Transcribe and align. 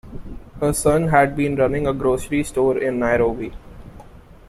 Her 0.59 0.73
son 0.73 1.09
had 1.09 1.35
been 1.35 1.55
running 1.57 1.85
a 1.85 1.93
grocery 1.93 2.43
store 2.43 2.75
in 2.79 2.97
Nairobi. 2.97 3.53